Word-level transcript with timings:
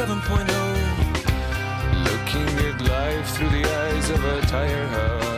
Oh. 0.00 0.04
Looking 2.04 2.66
at 2.66 2.80
life 2.82 3.30
through 3.30 3.48
the 3.48 3.64
eyes 3.64 4.10
of 4.10 4.24
a 4.24 4.40
tired 4.42 4.88
heart. 4.90 5.37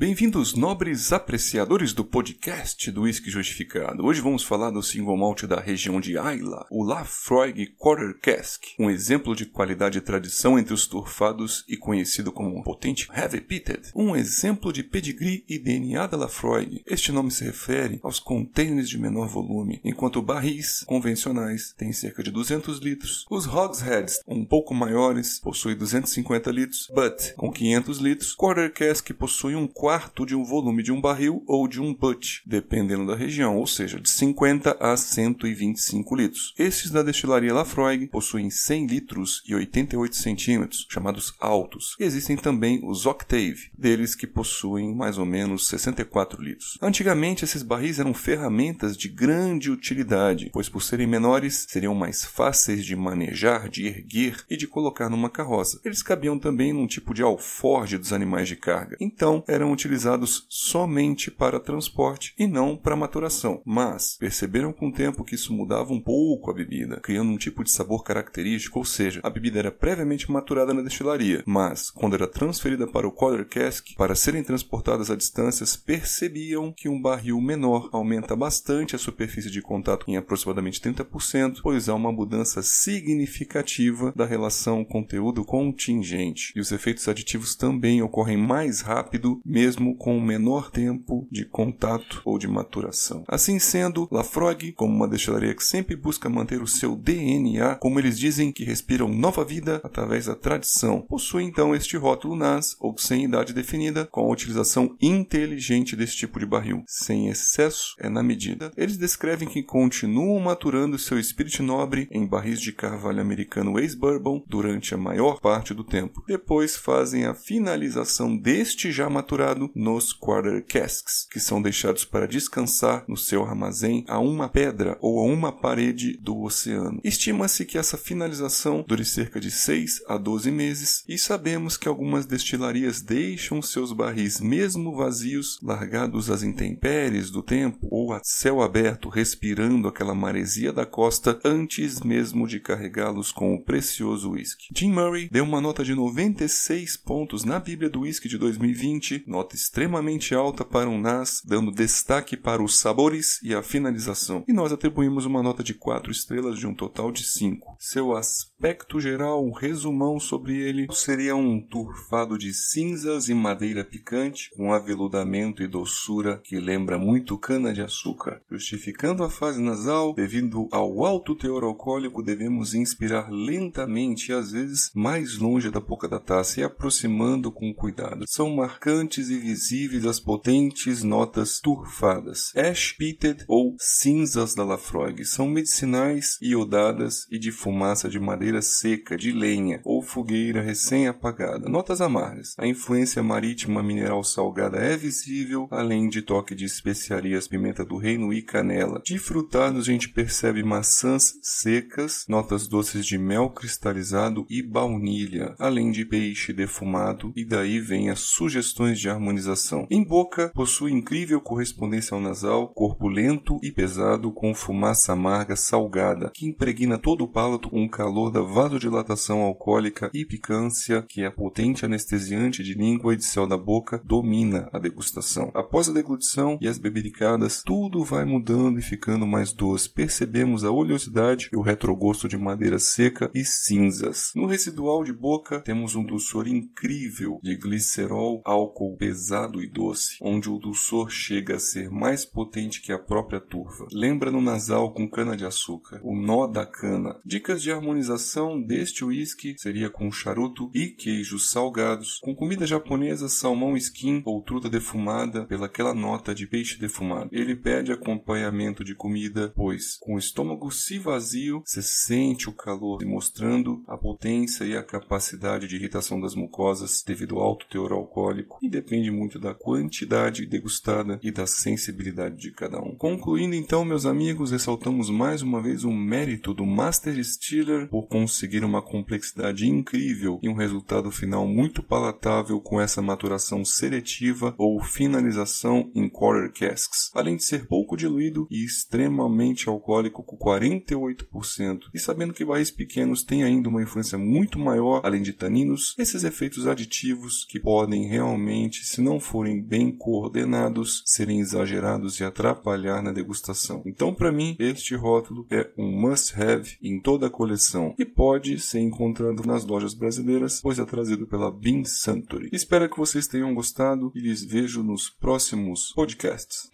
Bem-vindos, 0.00 0.54
nobres 0.54 1.12
apreciadores 1.12 1.92
do 1.92 2.02
podcast 2.02 2.90
do 2.90 3.02
Whisky 3.02 3.30
Justificado. 3.30 4.02
Hoje 4.02 4.22
vamos 4.22 4.42
falar 4.42 4.70
do 4.70 4.82
single 4.82 5.14
malt 5.14 5.42
da 5.42 5.60
região 5.60 6.00
de 6.00 6.16
Ayla, 6.16 6.66
o 6.70 6.82
Lafroig 6.82 7.66
Quarter 7.76 8.18
Cask, 8.18 8.62
um 8.78 8.88
exemplo 8.88 9.36
de 9.36 9.44
qualidade 9.44 9.98
e 9.98 10.00
tradição 10.00 10.58
entre 10.58 10.72
os 10.72 10.86
turfados 10.86 11.66
e 11.68 11.76
conhecido 11.76 12.32
como 12.32 12.56
um 12.56 12.62
potente 12.62 13.10
Heavy 13.14 13.42
Pitted, 13.42 13.92
um 13.94 14.16
exemplo 14.16 14.72
de 14.72 14.82
pedigree 14.82 15.44
e 15.46 15.58
DNA 15.58 16.06
da 16.06 16.16
Lafroig. 16.16 16.82
Este 16.86 17.12
nome 17.12 17.30
se 17.30 17.44
refere 17.44 18.00
aos 18.02 18.18
containers 18.18 18.88
de 18.88 18.96
menor 18.96 19.28
volume, 19.28 19.82
enquanto 19.84 20.22
barris 20.22 20.82
convencionais 20.86 21.74
têm 21.76 21.92
cerca 21.92 22.22
de 22.22 22.30
200 22.30 22.78
litros. 22.78 23.26
Os 23.30 23.46
hogsheads, 23.46 24.22
um 24.26 24.46
pouco 24.46 24.72
maiores, 24.72 25.38
possuem 25.38 25.76
250 25.76 26.50
litros, 26.50 26.88
but 26.94 27.34
com 27.36 27.52
500 27.52 27.98
litros, 27.98 28.34
Quarter 28.34 28.72
Cask 28.72 29.12
possui 29.12 29.54
um 29.54 29.68
quarto 29.90 30.24
de 30.24 30.36
um 30.36 30.44
volume 30.44 30.84
de 30.84 30.92
um 30.92 31.00
barril 31.00 31.42
ou 31.48 31.66
de 31.66 31.82
um 31.82 31.92
butt, 31.92 32.42
dependendo 32.46 33.08
da 33.08 33.16
região, 33.16 33.56
ou 33.56 33.66
seja, 33.66 33.98
de 33.98 34.08
50 34.08 34.76
a 34.78 34.96
125 34.96 36.14
litros. 36.14 36.54
Estes 36.56 36.92
da 36.92 37.02
destilaria 37.02 37.52
Lafroig 37.52 38.06
possuem 38.06 38.50
100 38.50 38.86
litros 38.86 39.42
e 39.48 39.52
88 39.52 40.14
centímetros, 40.14 40.86
chamados 40.88 41.34
altos. 41.40 41.96
E 41.98 42.04
existem 42.04 42.36
também 42.36 42.80
os 42.84 43.04
Octave, 43.04 43.72
deles 43.76 44.14
que 44.14 44.28
possuem 44.28 44.94
mais 44.94 45.18
ou 45.18 45.26
menos 45.26 45.66
64 45.66 46.40
litros. 46.40 46.78
Antigamente, 46.80 47.44
esses 47.44 47.64
barris 47.64 47.98
eram 47.98 48.14
ferramentas 48.14 48.96
de 48.96 49.08
grande 49.08 49.72
utilidade, 49.72 50.50
pois 50.52 50.68
por 50.68 50.82
serem 50.82 51.08
menores, 51.08 51.66
seriam 51.68 51.96
mais 51.96 52.24
fáceis 52.24 52.84
de 52.84 52.94
manejar, 52.94 53.68
de 53.68 53.88
erguer 53.88 54.36
e 54.48 54.56
de 54.56 54.68
colocar 54.68 55.10
numa 55.10 55.28
carroça. 55.28 55.80
Eles 55.84 56.00
cabiam 56.00 56.38
também 56.38 56.72
num 56.72 56.86
tipo 56.86 57.12
de 57.12 57.24
alforge 57.24 57.98
dos 57.98 58.12
animais 58.12 58.46
de 58.46 58.54
carga. 58.54 58.96
Então, 59.00 59.42
eram 59.48 59.79
utilizados 59.80 60.46
somente 60.48 61.30
para 61.30 61.58
transporte 61.58 62.34
e 62.38 62.46
não 62.46 62.76
para 62.76 62.94
maturação. 62.94 63.62
Mas 63.64 64.16
perceberam 64.18 64.72
com 64.72 64.88
o 64.88 64.92
tempo 64.92 65.24
que 65.24 65.34
isso 65.34 65.54
mudava 65.54 65.92
um 65.92 66.00
pouco 66.00 66.50
a 66.50 66.54
bebida, 66.54 67.00
criando 67.00 67.30
um 67.30 67.38
tipo 67.38 67.64
de 67.64 67.70
sabor 67.70 68.04
característico, 68.04 68.78
ou 68.78 68.84
seja, 68.84 69.20
a 69.22 69.30
bebida 69.30 69.58
era 69.58 69.70
previamente 69.70 70.30
maturada 70.30 70.74
na 70.74 70.82
destilaria, 70.82 71.42
mas 71.46 71.90
quando 71.90 72.14
era 72.14 72.26
transferida 72.26 72.86
para 72.86 73.08
o 73.08 73.12
quarter 73.12 73.46
cask 73.46 73.94
para 73.96 74.14
serem 74.14 74.42
transportadas 74.42 75.10
a 75.10 75.16
distâncias, 75.16 75.76
percebiam 75.76 76.72
que 76.72 76.88
um 76.88 77.00
barril 77.00 77.40
menor 77.40 77.88
aumenta 77.92 78.36
bastante 78.36 78.94
a 78.94 78.98
superfície 78.98 79.50
de 79.50 79.62
contato 79.62 80.04
em 80.08 80.16
aproximadamente 80.16 80.80
30%, 80.80 81.60
pois 81.62 81.88
há 81.88 81.94
uma 81.94 82.12
mudança 82.12 82.62
significativa 82.62 84.12
da 84.14 84.26
relação 84.26 84.84
conteúdo-contingente, 84.84 86.52
e 86.54 86.60
os 86.60 86.70
efeitos 86.70 87.08
aditivos 87.08 87.54
também 87.54 88.02
ocorrem 88.02 88.36
mais 88.36 88.80
rápido, 88.80 89.40
mesmo 89.44 89.69
mesmo 89.70 89.94
com 89.94 90.18
o 90.18 90.20
menor 90.20 90.68
tempo 90.68 91.28
de 91.30 91.44
contato 91.44 92.20
ou 92.24 92.38
de 92.38 92.48
maturação. 92.48 93.22
Assim 93.28 93.60
sendo, 93.60 94.08
Lafroig, 94.10 94.72
como 94.72 94.92
uma 94.92 95.06
destilaria 95.06 95.54
que 95.54 95.62
sempre 95.62 95.94
busca 95.94 96.28
manter 96.28 96.60
o 96.60 96.66
seu 96.66 96.96
DNA, 96.96 97.76
como 97.76 98.00
eles 98.00 98.18
dizem 98.18 98.50
que 98.50 98.64
respiram 98.64 99.06
nova 99.08 99.44
vida 99.44 99.80
através 99.84 100.26
da 100.26 100.34
tradição, 100.34 101.02
possui 101.02 101.44
então 101.44 101.72
este 101.72 101.96
rótulo 101.96 102.34
NAS, 102.34 102.76
ou 102.80 102.98
sem 102.98 103.24
idade 103.24 103.52
definida, 103.52 104.06
com 104.06 104.22
a 104.22 104.32
utilização 104.32 104.96
inteligente 105.00 105.94
desse 105.94 106.16
tipo 106.16 106.40
de 106.40 106.46
barril, 106.46 106.82
sem 106.88 107.28
excesso, 107.28 107.94
é 108.00 108.08
na 108.08 108.24
medida. 108.24 108.72
Eles 108.76 108.96
descrevem 108.96 109.48
que 109.48 109.62
continuam 109.62 110.40
maturando 110.40 110.98
seu 110.98 111.16
espírito 111.16 111.62
nobre 111.62 112.08
em 112.10 112.26
barris 112.26 112.60
de 112.60 112.72
carvalho 112.72 113.20
americano 113.20 113.78
ex-bourbon 113.78 114.42
durante 114.48 114.94
a 114.94 114.98
maior 114.98 115.40
parte 115.40 115.72
do 115.72 115.84
tempo. 115.84 116.24
Depois 116.26 116.74
fazem 116.74 117.24
a 117.24 117.34
finalização 117.34 118.36
deste 118.36 118.90
já 118.90 119.08
maturado 119.08 119.59
nos 119.74 120.12
quarter 120.12 120.64
casks, 120.64 121.26
que 121.30 121.40
são 121.40 121.60
deixados 121.60 122.04
para 122.04 122.28
descansar 122.28 123.04
no 123.08 123.16
seu 123.16 123.44
armazém 123.44 124.04
a 124.06 124.18
uma 124.18 124.48
pedra 124.48 124.96
ou 125.00 125.18
a 125.18 125.24
uma 125.24 125.50
parede 125.50 126.16
do 126.20 126.40
oceano. 126.42 127.00
Estima-se 127.02 127.64
que 127.64 127.76
essa 127.76 127.98
finalização 127.98 128.84
dure 128.86 129.04
cerca 129.04 129.40
de 129.40 129.50
6 129.50 130.02
a 130.06 130.16
12 130.16 130.50
meses 130.50 131.04
e 131.08 131.18
sabemos 131.18 131.76
que 131.76 131.88
algumas 131.88 132.26
destilarias 132.26 133.02
deixam 133.02 133.60
seus 133.60 133.92
barris 133.92 134.40
mesmo 134.40 134.94
vazios, 134.94 135.58
largados 135.62 136.30
às 136.30 136.42
intempéries 136.42 137.30
do 137.30 137.42
tempo 137.42 137.88
ou 137.90 138.12
a 138.12 138.20
céu 138.22 138.62
aberto, 138.62 139.08
respirando 139.08 139.88
aquela 139.88 140.14
maresia 140.14 140.72
da 140.72 140.86
costa 140.86 141.38
antes 141.44 142.00
mesmo 142.00 142.46
de 142.46 142.60
carregá-los 142.60 143.32
com 143.32 143.54
o 143.54 143.62
precioso 143.62 144.30
whisky. 144.30 144.68
Jim 144.74 144.92
Murray 144.92 145.28
deu 145.30 145.44
uma 145.44 145.60
nota 145.60 145.84
de 145.84 145.94
96 145.94 146.96
pontos 146.96 147.44
na 147.44 147.58
Bíblia 147.58 147.90
do 147.90 148.00
Whisky 148.00 148.28
de 148.28 148.38
2020, 148.38 149.24
nota 149.40 149.56
extremamente 149.56 150.34
alta 150.34 150.66
para 150.66 150.88
um 150.88 151.00
NAS, 151.00 151.40
dando 151.42 151.72
destaque 151.72 152.36
para 152.36 152.62
os 152.62 152.78
sabores 152.78 153.40
e 153.42 153.54
a 153.54 153.62
finalização. 153.62 154.44
E 154.46 154.52
nós 154.52 154.70
atribuímos 154.70 155.24
uma 155.24 155.42
nota 155.42 155.62
de 155.62 155.72
4 155.72 156.12
estrelas 156.12 156.58
de 156.58 156.66
um 156.66 156.74
total 156.74 157.10
de 157.10 157.24
5. 157.24 157.76
Seu 157.78 158.14
aspecto 158.14 159.00
geral, 159.00 159.42
um 159.42 159.52
resumão 159.52 160.20
sobre 160.20 160.58
ele, 160.58 160.86
seria 160.92 161.34
um 161.34 161.58
turfado 161.58 162.36
de 162.36 162.52
cinzas 162.52 163.30
e 163.30 163.34
madeira 163.34 163.82
picante, 163.82 164.50
com 164.54 164.74
aveludamento 164.74 165.62
e 165.62 165.66
doçura 165.66 166.42
que 166.44 166.60
lembra 166.60 166.98
muito 166.98 167.38
cana-de-açúcar. 167.38 168.42
Justificando 168.50 169.24
a 169.24 169.30
fase 169.30 169.62
nasal, 169.62 170.12
devido 170.12 170.68
ao 170.70 171.02
alto 171.06 171.34
teor 171.34 171.64
alcoólico, 171.64 172.22
devemos 172.22 172.74
inspirar 172.74 173.30
lentamente 173.30 174.32
e 174.32 174.34
às 174.34 174.52
vezes 174.52 174.90
mais 174.94 175.38
longe 175.38 175.70
da 175.70 175.80
boca 175.80 176.06
da 176.06 176.20
taça 176.20 176.60
e 176.60 176.62
aproximando 176.62 177.50
com 177.50 177.72
cuidado. 177.72 178.26
São 178.28 178.54
marcantes 178.54 179.29
e 179.30 179.38
visíveis 179.38 180.04
as 180.04 180.20
potentes 180.20 181.02
notas 181.02 181.60
turfadas. 181.60 182.52
Ash 182.56 182.92
pitted 182.92 183.44
ou 183.48 183.74
cinzas 183.78 184.54
da 184.54 184.64
Lafroig 184.64 185.24
são 185.24 185.48
medicinais, 185.48 186.36
iodadas 186.42 187.26
e 187.30 187.38
de 187.38 187.50
fumaça 187.52 188.08
de 188.08 188.18
madeira 188.18 188.60
seca, 188.60 189.16
de 189.16 189.32
lenha 189.32 189.80
ou 189.84 190.02
fogueira 190.02 190.60
recém-apagada. 190.60 191.68
Notas 191.68 192.00
amargas. 192.00 192.54
A 192.58 192.66
influência 192.66 193.22
marítima 193.22 193.82
mineral 193.82 194.22
salgada 194.24 194.78
é 194.78 194.96
visível, 194.96 195.68
além 195.70 196.08
de 196.08 196.22
toque 196.22 196.54
de 196.54 196.64
especiarias, 196.64 197.48
pimenta 197.48 197.84
do 197.84 197.96
reino 197.96 198.32
e 198.32 198.42
canela. 198.42 199.00
De 199.04 199.18
frutados 199.18 199.88
a 199.88 199.92
gente 199.92 200.08
percebe 200.08 200.62
maçãs 200.62 201.34
secas, 201.42 202.24
notas 202.28 202.66
doces 202.66 203.06
de 203.06 203.16
mel 203.16 203.50
cristalizado 203.50 204.46
e 204.48 204.62
baunilha, 204.62 205.54
além 205.58 205.90
de 205.90 206.04
peixe 206.04 206.52
defumado, 206.52 207.32
e 207.36 207.44
daí 207.44 207.80
vem 207.80 208.10
as 208.10 208.20
sugestões 208.20 208.98
de 208.98 209.08
harmonização. 209.20 209.86
Em 209.90 210.02
boca, 210.02 210.50
possui 210.54 210.92
incrível 210.92 211.40
correspondência 211.40 212.14
ao 212.14 212.20
nasal, 212.20 212.68
corpo 212.68 213.06
lento 213.06 213.58
e 213.62 213.70
pesado 213.70 214.32
com 214.32 214.54
fumaça 214.54 215.12
amarga 215.12 215.54
salgada, 215.54 216.30
que 216.34 216.46
impregna 216.46 216.98
todo 216.98 217.24
o 217.24 217.28
palato 217.28 217.68
com 217.68 217.84
o 217.84 217.90
calor 217.90 218.30
da 218.30 218.40
vasodilatação 218.40 219.42
alcoólica 219.42 220.10
e 220.14 220.24
picância 220.24 221.04
que 221.08 221.24
a 221.24 221.30
potente 221.30 221.84
anestesiante 221.84 222.64
de 222.64 222.74
língua 222.74 223.12
e 223.12 223.16
de 223.16 223.24
céu 223.24 223.46
da 223.46 223.56
boca 223.56 224.00
domina 224.02 224.68
a 224.72 224.78
degustação. 224.78 225.50
Após 225.54 225.88
a 225.88 225.92
deglutição 225.92 226.58
e 226.60 226.66
as 226.66 226.78
bebericadas, 226.78 227.62
tudo 227.62 228.02
vai 228.02 228.24
mudando 228.24 228.78
e 228.78 228.82
ficando 228.82 229.26
mais 229.26 229.52
doce. 229.52 229.90
Percebemos 229.90 230.64
a 230.64 230.70
oleosidade 230.70 231.50
e 231.52 231.56
o 231.56 231.60
retrogosto 231.60 232.26
de 232.26 232.38
madeira 232.38 232.78
seca 232.78 233.30
e 233.34 233.44
cinzas. 233.44 234.32
No 234.34 234.46
residual 234.46 235.04
de 235.04 235.12
boca, 235.12 235.60
temos 235.60 235.94
um 235.94 236.04
dulçor 236.04 236.48
incrível 236.48 237.38
de 237.42 237.56
glicerol, 237.56 238.40
álcool 238.44 238.96
pesado 239.10 239.60
e 239.60 239.66
doce, 239.66 240.16
onde 240.20 240.48
o 240.48 240.56
dulçor 240.56 241.10
chega 241.10 241.56
a 241.56 241.58
ser 241.58 241.90
mais 241.90 242.24
potente 242.24 242.80
que 242.80 242.92
a 242.92 242.98
própria 242.98 243.40
turva. 243.40 243.88
Lembra 243.92 244.30
no 244.30 244.40
nasal 244.40 244.94
com 244.94 245.10
cana-de-açúcar, 245.10 246.00
o 246.04 246.14
nó 246.14 246.46
da 246.46 246.64
cana. 246.64 247.18
Dicas 247.24 247.60
de 247.60 247.72
harmonização 247.72 248.62
deste 248.62 249.04
whisky 249.04 249.56
seria 249.58 249.90
com 249.90 250.12
charuto 250.12 250.70
e 250.72 250.86
queijos 250.86 251.50
salgados, 251.50 252.20
com 252.22 252.36
comida 252.36 252.64
japonesa, 252.64 253.28
salmão 253.28 253.76
skin 253.76 254.22
ou 254.24 254.42
truta 254.42 254.70
defumada 254.70 255.44
pelaquela 255.44 255.92
nota 255.92 256.32
de 256.32 256.46
peixe 256.46 256.78
defumado. 256.78 257.30
Ele 257.32 257.56
pede 257.56 257.90
acompanhamento 257.90 258.84
de 258.84 258.94
comida, 258.94 259.52
pois 259.56 259.96
com 259.96 260.14
o 260.14 260.18
estômago 260.20 260.70
se 260.70 261.00
vazio, 261.00 261.64
se 261.66 261.82
sente 261.82 262.48
o 262.48 262.52
calor 262.52 263.04
mostrando 263.04 263.82
a 263.88 263.98
potência 263.98 264.62
e 264.62 264.76
a 264.76 264.84
capacidade 264.84 265.66
de 265.66 265.74
irritação 265.74 266.20
das 266.20 266.36
mucosas 266.36 267.02
devido 267.04 267.34
ao 267.36 267.42
alto 267.42 267.66
teor 267.68 267.90
alcoólico 267.90 268.60
e 268.62 268.68
depende 268.68 268.99
depende 269.00 269.10
muito 269.10 269.38
da 269.38 269.54
quantidade 269.54 270.44
degustada 270.44 271.18
e 271.22 271.30
da 271.30 271.46
sensibilidade 271.46 272.36
de 272.36 272.50
cada 272.52 272.78
um. 272.80 272.94
Concluindo 272.94 273.54
então, 273.54 273.84
meus 273.84 274.04
amigos, 274.04 274.50
ressaltamos 274.50 275.08
mais 275.08 275.40
uma 275.40 275.62
vez 275.62 275.84
o 275.84 275.90
mérito 275.90 276.52
do 276.52 276.66
Master 276.66 277.14
Distiller 277.14 277.88
por 277.88 278.06
conseguir 278.08 278.62
uma 278.62 278.82
complexidade 278.82 279.66
incrível 279.66 280.38
e 280.42 280.48
um 280.48 280.54
resultado 280.54 281.10
final 281.10 281.46
muito 281.46 281.82
palatável 281.82 282.60
com 282.60 282.80
essa 282.80 283.00
maturação 283.00 283.64
seletiva 283.64 284.54
ou 284.58 284.82
finalização 284.82 285.90
em 285.94 286.08
quarter 286.08 286.52
casks, 286.52 287.10
além 287.14 287.36
de 287.36 287.44
ser 287.44 287.66
pouco 287.66 287.96
diluído 287.96 288.46
e 288.50 288.64
extremamente 288.64 289.68
alcoólico 289.68 290.22
com 290.22 290.36
48%. 290.36 291.84
E 291.94 291.98
sabendo 291.98 292.34
que 292.34 292.44
barris 292.44 292.70
pequenos 292.70 293.22
têm 293.22 293.44
ainda 293.44 293.68
uma 293.68 293.82
influência 293.82 294.18
muito 294.18 294.58
maior, 294.58 295.00
além 295.04 295.22
de 295.22 295.32
taninos, 295.32 295.94
esses 295.98 296.22
efeitos 296.24 296.66
aditivos 296.66 297.46
que 297.48 297.58
podem 297.58 298.10
realmente, 298.10 298.84
se 298.90 299.00
não 299.00 299.20
forem 299.20 299.62
bem 299.62 299.92
coordenados, 299.92 301.04
serem 301.06 301.38
exagerados 301.38 302.18
e 302.18 302.24
atrapalhar 302.24 303.00
na 303.00 303.12
degustação. 303.12 303.82
Então, 303.86 304.12
para 304.12 304.32
mim, 304.32 304.56
este 304.58 304.96
rótulo 304.96 305.46
é 305.48 305.70
um 305.78 305.92
must-have 305.92 306.76
em 306.82 306.98
toda 306.98 307.28
a 307.28 307.30
coleção 307.30 307.94
e 307.96 308.04
pode 308.04 308.58
ser 308.58 308.80
encontrado 308.80 309.44
nas 309.46 309.64
lojas 309.64 309.94
brasileiras, 309.94 310.60
pois 310.60 310.80
é 310.80 310.84
trazido 310.84 311.24
pela 311.24 311.52
Bean 311.52 311.84
Suntory. 311.84 312.48
Espero 312.52 312.90
que 312.90 312.98
vocês 312.98 313.28
tenham 313.28 313.54
gostado 313.54 314.10
e 314.12 314.18
lhes 314.18 314.42
vejo 314.44 314.82
nos 314.82 315.08
próximos 315.08 315.92
podcasts. 315.94 316.68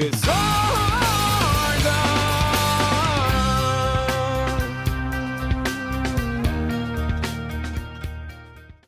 Disorder! 0.00 0.69